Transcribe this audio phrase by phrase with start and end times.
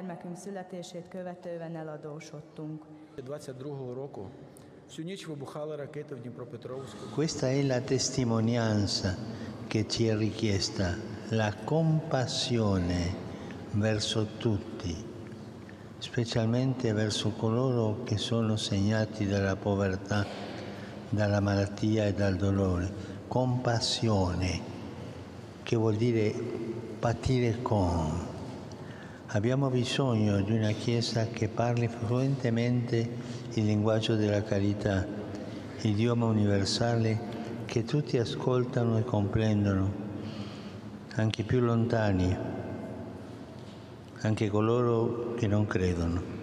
[0.00, 2.82] gyermekünk születését követően eladósodtunk.
[3.16, 4.30] 22-го року
[4.88, 6.98] всю ніч вибухала ракета в Дніпропетровську.
[7.14, 9.16] Questa è la testimonianza
[9.66, 10.94] che ci è richiesta,
[11.30, 13.14] la compassione
[13.72, 14.94] verso tutti,
[15.98, 20.24] specialmente verso coloro che sono segnati dalla povertà,
[21.10, 23.14] dalla malattia e dal dolore.
[23.26, 24.60] Compassione,
[25.64, 26.32] che vuol dire
[27.00, 28.34] patire con.
[29.33, 33.09] Abbiamo bisogno di una Chiesa che parli fluentemente
[33.53, 35.07] il linguaggio della carità,
[35.83, 37.17] idioma universale
[37.63, 39.93] che tutti ascoltano e comprendono,
[41.15, 42.35] anche i più lontani,
[44.19, 46.40] anche coloro che non credono.